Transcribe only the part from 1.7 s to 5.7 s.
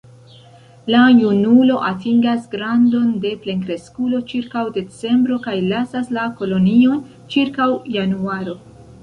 atingas grandon de plenkreskulo ĉirkaŭ decembro kaj